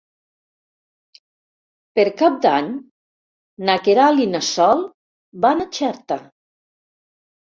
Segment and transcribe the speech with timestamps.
[1.99, 2.69] Per Cap d'Any
[3.69, 4.81] na Queralt i na Sol
[5.45, 6.19] van a Xerta.